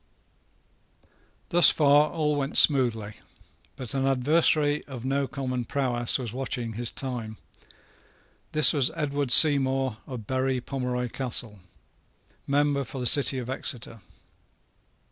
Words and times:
Thus 1.49 1.69
far 1.69 2.09
all 2.09 2.35
went 2.35 2.57
smoothly. 2.57 3.17
But 3.75 3.93
an 3.93 4.07
adversary 4.07 4.83
of 4.85 5.05
no 5.05 5.27
common 5.27 5.63
prowess 5.65 6.17
was 6.17 6.33
watching 6.33 6.73
his 6.73 6.89
time. 6.89 7.37
This 8.51 8.73
was 8.73 8.89
Edward 8.95 9.29
Seymour 9.29 9.97
of 10.07 10.25
Berry 10.25 10.59
Pomeroy 10.59 11.07
Castle, 11.09 11.59
member 12.47 12.83
for 12.83 12.97
the 12.99 13.05
city 13.05 13.37
of 13.37 13.47
Exeter. 13.47 14.01